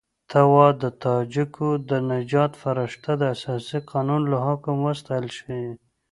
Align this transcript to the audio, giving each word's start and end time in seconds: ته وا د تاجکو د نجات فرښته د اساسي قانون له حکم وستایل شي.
ته 0.29 0.39
وا 0.53 0.67
د 0.81 0.83
تاجکو 1.03 1.69
د 1.89 1.91
نجات 2.11 2.51
فرښته 2.61 3.11
د 3.17 3.23
اساسي 3.35 3.79
قانون 3.91 4.21
له 4.31 4.37
حکم 4.47 4.75
وستایل 4.87 5.27
شي. 5.37 5.61